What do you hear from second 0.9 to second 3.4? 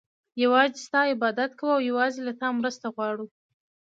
عبادت كوو او يوازي له تا مرسته غواړو